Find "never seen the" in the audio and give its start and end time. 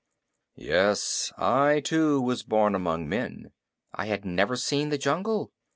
4.25-4.97